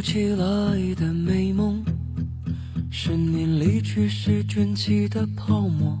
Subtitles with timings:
[0.00, 1.84] 起来的美梦，
[2.90, 5.98] 十年离去时卷起的泡沫，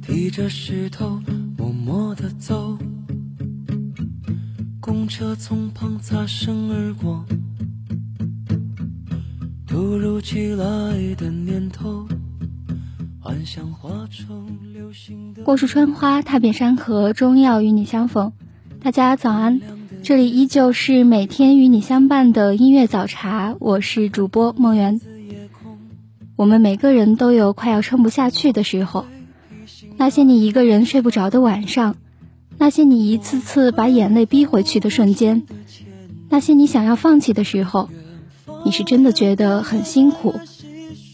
[0.00, 1.20] 提着石头
[1.58, 2.78] 默默地走，
[4.80, 7.24] 公车从旁擦身而过，
[9.66, 12.06] 突如其来的念头，
[13.18, 15.42] 幻想化成流星的。
[15.42, 18.32] 过树春花，踏遍山河，终要与你相逢。
[18.80, 19.60] 大家早安。
[20.02, 25.00] 这里依旧是每天与你相伴的音乐早茶，我是主播梦圆。
[26.34, 29.06] 我们每个人都有快要撑不下去的时候，
[29.96, 31.96] 那些你一个人睡不着的晚上，
[32.58, 35.44] 那些你一次次把眼泪逼回去的瞬间，
[36.28, 37.88] 那些你想要放弃的时候，
[38.64, 40.34] 你是真的觉得很辛苦，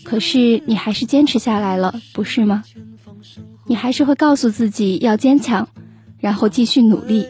[0.05, 2.65] 可是你还是坚持下来了，不是吗？
[3.67, 5.69] 你还是会告诉自己要坚强，
[6.21, 7.27] 然后继续努力。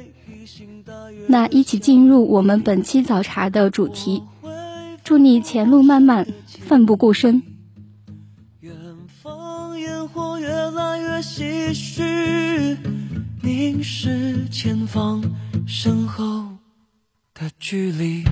[1.31, 4.23] 那一起进入我们本期早茶的主题，
[5.05, 7.43] 祝你前路漫漫，奋不顾身。
[8.61, 8.75] 远
[9.23, 12.79] 方烟火越来越唏嘘，
[13.43, 15.23] 凝视前方
[15.67, 16.47] 身后
[17.35, 18.25] 的距离。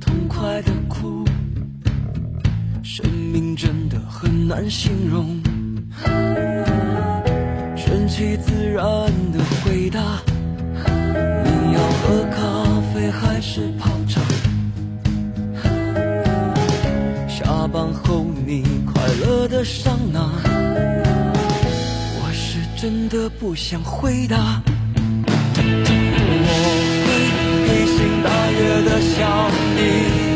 [0.00, 1.24] 痛快的哭
[2.82, 5.40] 生命真的很难形容。
[7.76, 8.84] 顺其自然
[9.32, 10.00] 的回答
[11.44, 14.20] 你要喝咖啡还是泡茶？
[17.28, 20.20] 下班后你快乐的上哪
[22.20, 24.62] 我是真的不想回答。
[28.22, 30.27] 大夜的想你，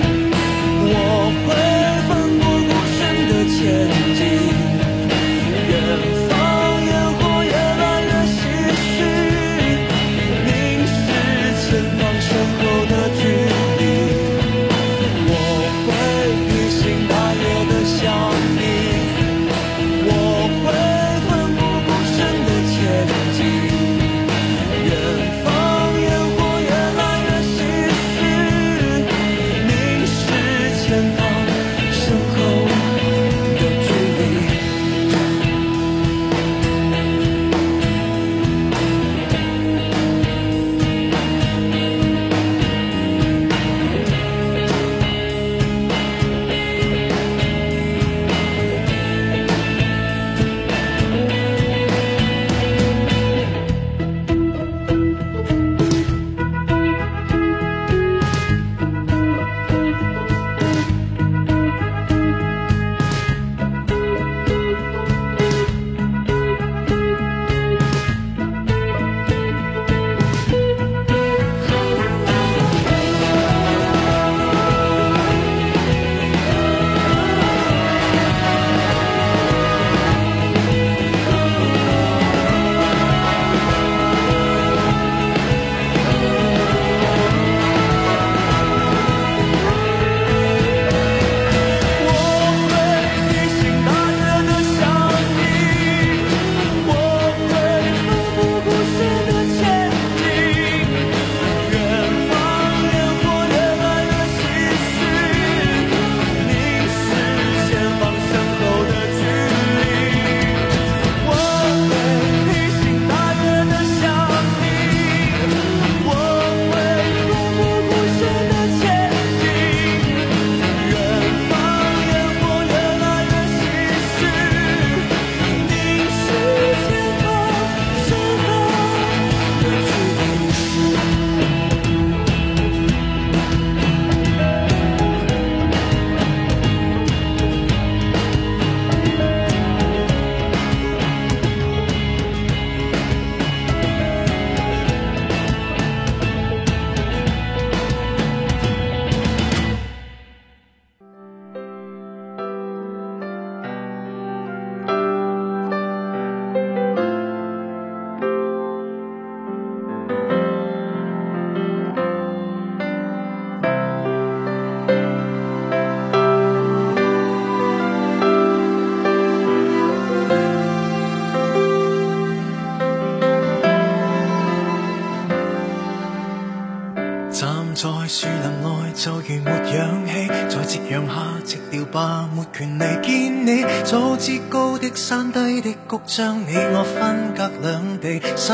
[185.88, 188.52] 谷，将你我分隔两地，失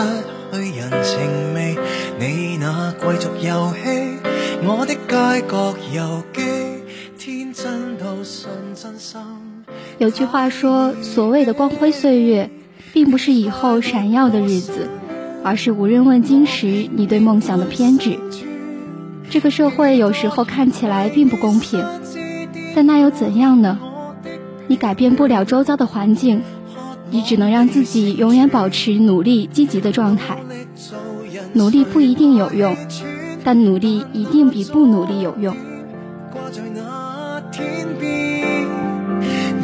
[0.53, 1.77] 去人情味。
[2.19, 4.19] 你那贵族游戏，
[4.65, 6.43] 我的街角游记，
[7.19, 9.21] 天真到信真心。
[9.99, 12.51] 有句话说，所谓的光辉岁月，
[12.93, 14.89] 并不是以后闪耀的日子，
[15.43, 18.19] 而是无人问津时你对梦想的偏执。
[19.31, 21.85] 这个社会有时候看起来并不公平，
[22.75, 23.79] 但那又怎样呢？
[24.67, 26.43] 你改变不了周遭的环境，
[27.10, 30.37] 你只能让自己永远保持努力、积极的状态。
[31.55, 32.76] 努力不一定有用，
[33.43, 35.55] 但努力一定比不努力有用。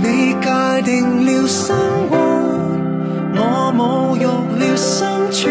[0.03, 1.77] 你界定了生
[2.11, 2.17] 活，
[3.37, 3.81] 我侮
[4.19, 4.27] 辱
[4.59, 5.43] 了生存。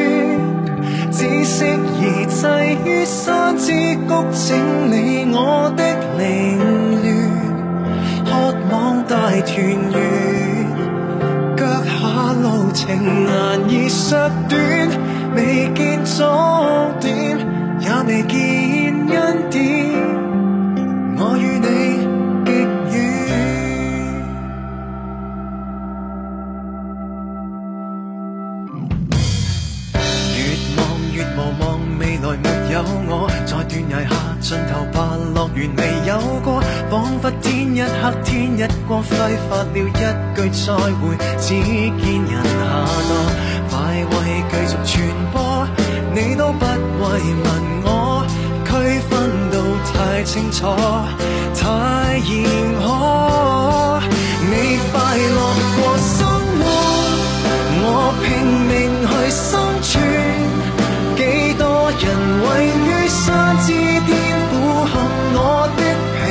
[1.11, 2.47] 只适宜滞
[2.85, 3.71] 于山之
[4.07, 5.83] 谷，整理我的
[6.17, 6.57] 凌
[7.03, 8.31] 乱，渴
[8.71, 9.55] 望大团
[9.93, 10.42] 圆。
[12.73, 14.17] 情难以缩
[14.49, 14.89] 短
[15.35, 16.25] 未见终
[16.99, 17.37] 点
[17.79, 19.61] 也未见恩典
[21.15, 21.67] 我与你
[22.43, 23.31] 极远
[30.35, 30.39] 越
[30.75, 30.81] 望
[31.13, 31.63] 越无望
[31.99, 36.11] 未来没有我在断崖下尽头吧乐园未有
[36.43, 36.59] 过
[36.93, 39.09] 仿佛天一黑天一光，挥
[39.49, 42.45] 发了一句再会，只见人下
[43.09, 43.11] 堕。
[43.67, 43.73] 快
[44.11, 44.13] 为
[44.51, 44.93] 继续传
[45.33, 45.35] 播，
[46.13, 47.01] 你都不慰
[47.41, 47.45] 问
[47.83, 47.87] 我，
[48.63, 48.69] 区
[49.09, 49.11] 分
[49.49, 49.57] 到
[49.89, 50.69] 太清楚，
[51.57, 51.63] 太
[52.19, 52.31] 严
[52.77, 52.85] 苛。
[54.51, 54.53] 你
[54.91, 55.39] 快乐
[55.73, 56.21] 过生
[56.59, 56.61] 活，
[57.81, 58.23] 我拼
[58.69, 58.71] 命
[59.09, 59.49] 去生
[59.81, 59.91] 存，
[61.17, 61.21] 几
[61.57, 62.05] 多人
[62.43, 63.73] 位于山之
[64.05, 64.13] 巅。
[65.35, 65.81] 我的
[66.13, 66.21] 疲，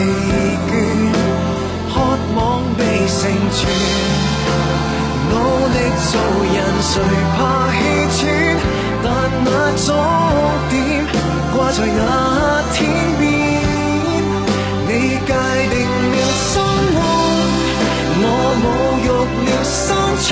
[3.22, 3.70] 成全。
[5.30, 5.32] 努
[5.68, 5.76] 力
[6.10, 6.12] 做
[6.52, 6.92] 人，谁
[7.36, 7.38] 怕
[7.70, 8.20] 气喘？
[9.04, 9.06] 但
[9.44, 9.86] 那终
[10.68, 10.74] 点
[11.54, 12.00] 挂在那
[12.72, 12.76] 天
[13.20, 13.22] 边。
[14.88, 14.90] 你
[15.24, 15.30] 界
[15.70, 15.74] 定
[16.12, 16.18] 了
[16.50, 16.52] 生
[16.92, 16.96] 活，
[18.18, 18.24] 我
[18.58, 18.64] 侮
[19.06, 19.08] 辱
[19.46, 19.78] 了生
[20.18, 20.26] 存。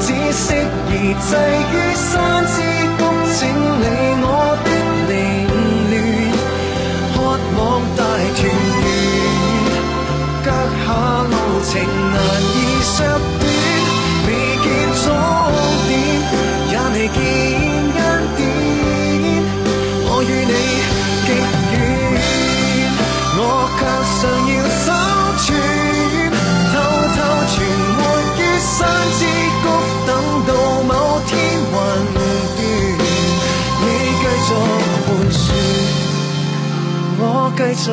[0.00, 0.46] 只适
[0.90, 0.94] 宜
[1.26, 1.28] 滞
[1.72, 2.06] 于山
[2.46, 2.54] 之
[37.56, 37.90] 继续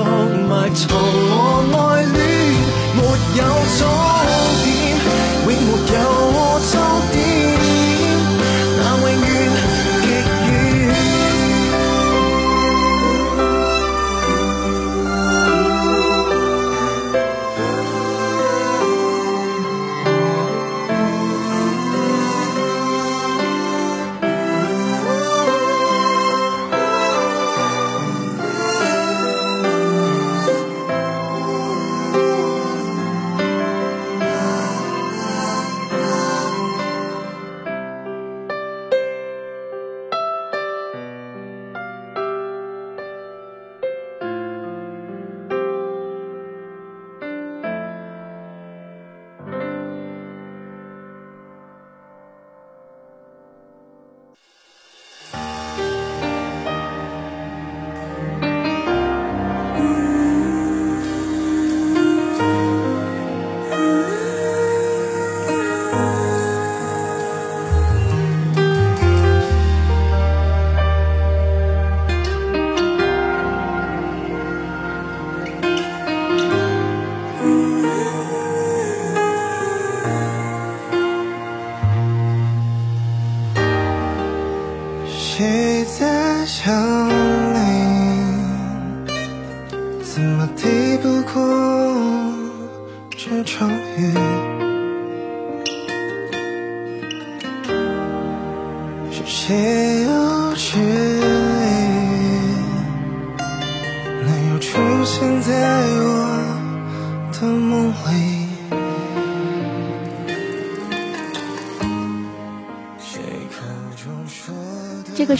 [0.49, 2.15] 埋藏我爱恋，
[2.95, 2.99] 没
[3.37, 3.41] 有
[3.77, 3.79] 终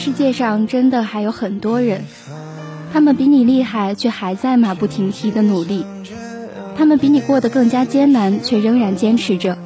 [0.03, 2.05] 世界上真的还有很多人，
[2.91, 5.83] 他们比你厉害，却还在马不停蹄的努力；
[6.75, 9.59] 他们比你过得更加艰难，却仍然坚持着。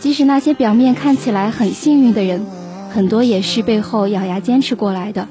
[0.00, 2.44] 即使那些表面看起来很幸运的人，
[2.92, 5.28] 很多也是背后咬牙坚持过来的。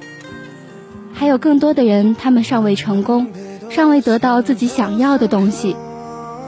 [1.13, 3.27] 还有更多的人，他们尚未成功，
[3.69, 5.75] 尚未得到自己想要的东西，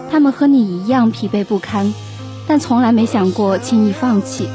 [0.10, 1.94] 他们和你一样疲惫不堪，
[2.48, 4.48] 但从来没想过轻易放弃。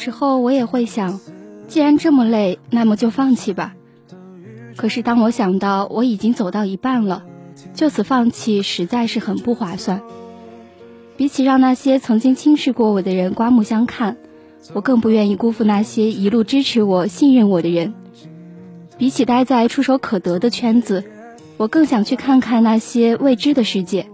[0.00, 1.20] 时候我也会想，
[1.68, 3.74] 既然这么累，那么就放弃吧。
[4.74, 7.22] 可是当我想到我已经走到一半了，
[7.74, 10.00] 就此放弃实在是很不划算。
[11.18, 14.16] 比起让那些曾经轻视过我的人刮目相看，
[14.72, 17.92] 我更不愿意辜负那些一路支持我、信任我的人。
[18.96, 21.04] 比起待在触手可得的圈子，
[21.58, 24.06] 我更想去看看那些未知的世界。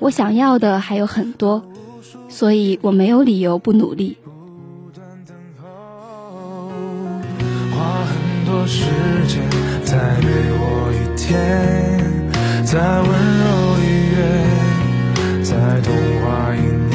[0.00, 1.62] 我想要的还有很多，
[2.30, 4.16] 所以我没有理由不努力。
[8.52, 8.84] 多时
[9.28, 9.40] 间
[9.82, 11.32] 再给我一天，
[12.62, 13.08] 再温
[13.40, 13.44] 柔
[13.80, 13.82] 一
[14.12, 14.20] 月，
[15.42, 15.88] 再童
[16.20, 16.22] 话
[16.54, 16.60] 一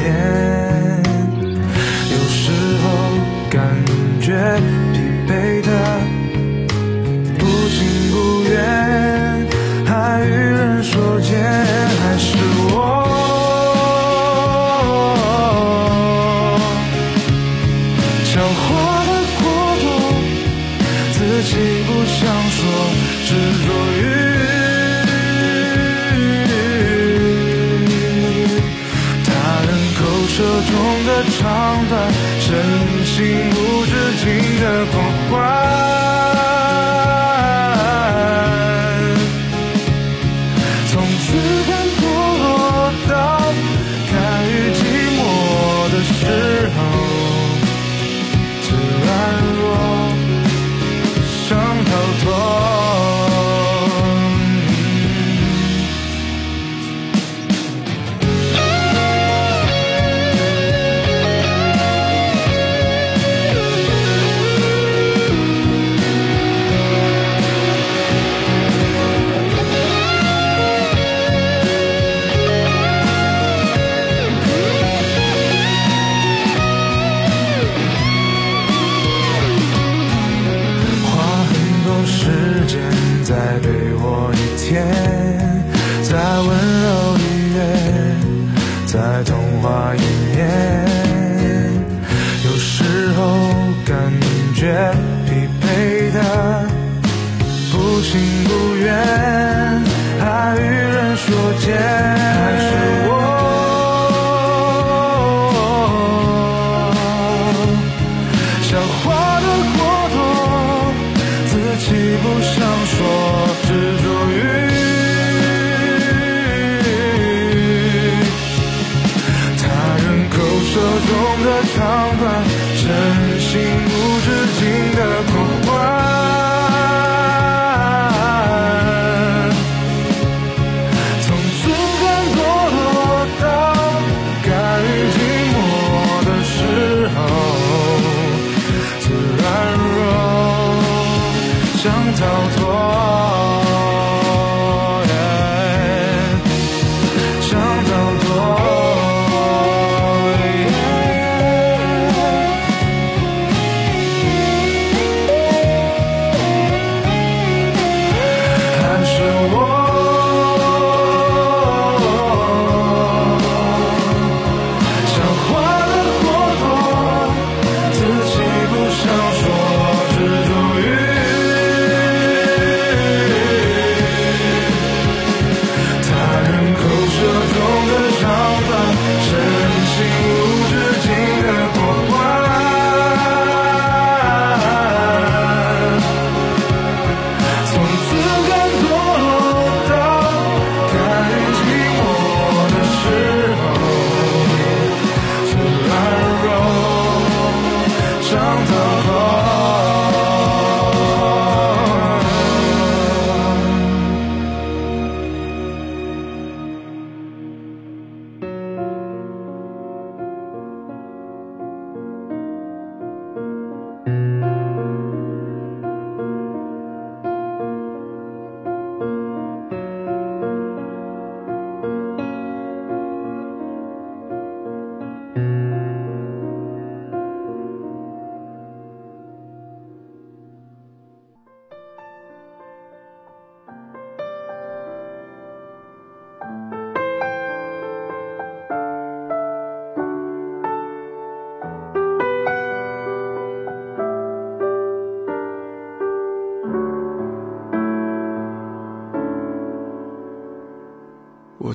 [2.12, 2.86] 有时候
[3.50, 3.58] 感
[4.20, 4.30] 觉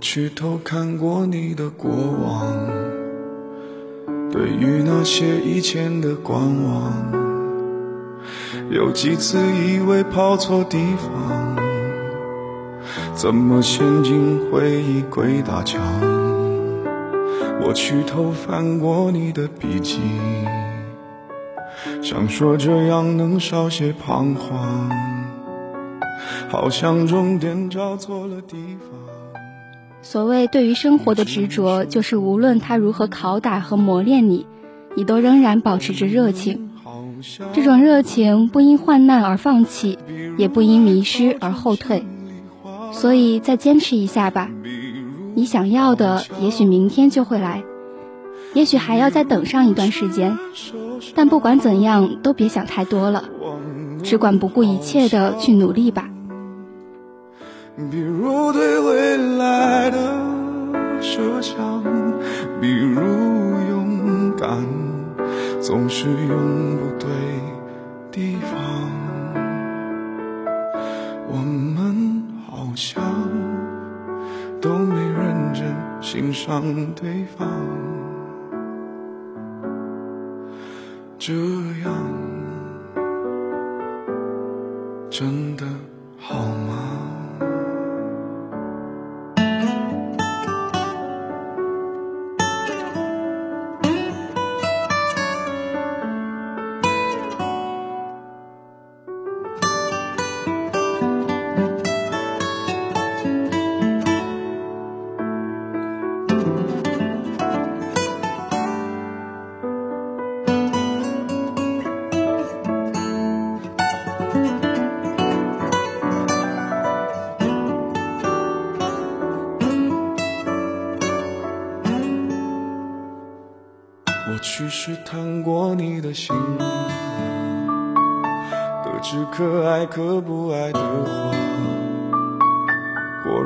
[0.03, 2.45] 去偷看过你的过往，
[4.29, 6.91] 对于那些以前的观望，
[8.69, 11.55] 有几次以为跑错地方，
[13.15, 15.81] 怎么陷进回忆鬼打墙？
[17.61, 20.01] 我去偷翻过你的笔记，
[22.01, 24.91] 想说这样能少些彷徨，
[26.49, 29.12] 好像终点找错了地方。
[30.03, 34.45] 所谓对于生活的执着，就是无论他如何拷打和磨练你，
[34.95, 36.69] 你都仍然保持着热情。
[37.53, 39.97] 这种热情不因患难而放弃，
[40.37, 42.03] 也不因迷失而后退。
[42.91, 44.51] 所以再坚持一下吧，
[45.35, 47.63] 你想要的也许明天就会来，
[48.53, 50.37] 也许还要再等上一段时间。
[51.15, 53.23] 但不管怎样，都别想太多了，
[54.03, 56.09] 只管不顾一切的去努力吧。
[57.75, 59.97] 比如对未来的
[61.01, 61.83] 设想，
[62.61, 63.01] 比如
[63.69, 64.63] 勇敢
[65.59, 67.09] 总是用不对
[68.11, 68.61] 地方。
[71.27, 73.03] 我们好像
[74.61, 76.61] 都没认真欣赏
[76.93, 77.47] 对方，
[81.17, 81.33] 这
[81.83, 81.91] 样
[85.09, 85.65] 真的
[86.19, 86.35] 好
[86.67, 86.72] 吗？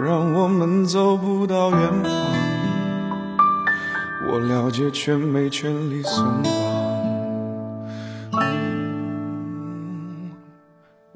[0.07, 2.13] 让我们走不到远方。
[4.25, 6.53] 我了解，却没权利松绑。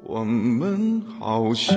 [0.04, 1.74] 我们好像，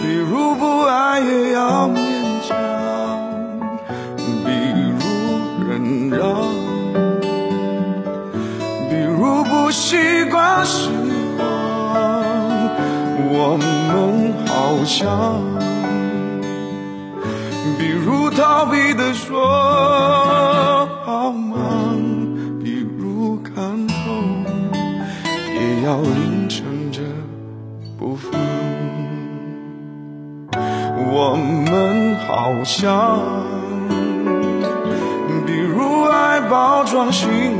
[0.00, 2.56] 比如不爱也要勉强，
[4.44, 4.92] 比如
[5.68, 6.22] 忍让，
[8.88, 10.95] 比如不习惯失。
[13.48, 15.40] 我们好像，
[17.78, 19.38] 比如逃避的说
[21.04, 21.96] 好忙，
[22.60, 23.94] 比如看透。
[25.54, 27.00] 也要硬撑着
[27.96, 28.32] 不放。
[31.12, 33.20] 我们好像，
[35.46, 37.52] 比如爱包装心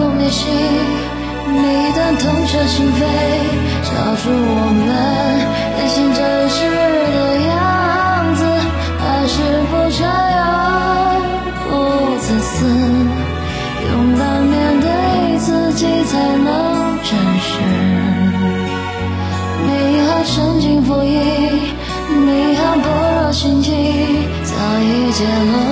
[0.00, 0.48] 旦刻骨铭心，
[1.46, 2.98] 你一旦痛彻心扉，
[3.84, 4.80] 照出我们
[5.76, 6.58] 内心真实
[7.12, 7.52] 的样
[8.34, 8.40] 子，
[8.98, 9.34] 还是
[9.70, 10.40] 不这样
[11.68, 11.70] 不
[12.18, 12.64] 自私，
[13.90, 14.88] 勇敢面对
[15.38, 16.48] 自己才能
[17.04, 17.08] 真
[17.44, 17.50] 实。
[19.66, 19.68] 你
[20.00, 21.08] 还深信不疑，
[22.24, 22.86] 你还般
[23.24, 23.70] 若心境，
[24.44, 25.69] 早已揭露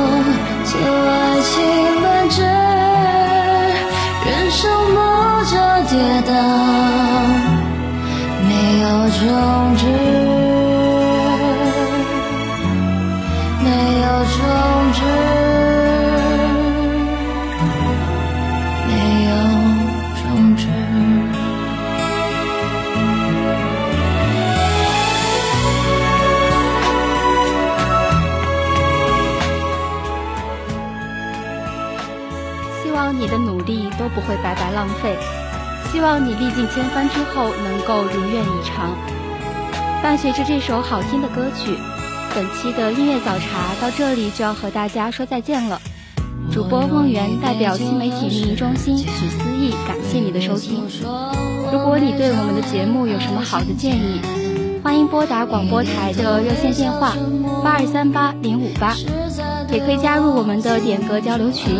[36.18, 38.90] 望你历尽千帆之后能够如愿以偿。
[40.02, 41.78] 伴随着这首好听的歌曲，
[42.34, 45.80] 本期的音乐早茶到这里就要和大家说再见了。
[46.50, 50.82] 主播梦圆代表新媒体运营中心许思义，感谢你的收听。
[51.70, 54.20] 如果你对我们的节目有什么好的建议，
[54.82, 57.14] 欢迎拨打广播台的热线电话
[57.62, 58.92] 八二三八零五八，
[59.70, 61.76] 也可以加入我们的点歌交流群，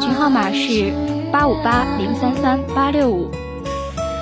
[0.00, 0.92] 群号码是
[1.32, 3.28] 八五八零三三八六五。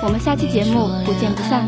[0.04, 1.66] 我们下期节目不见不散。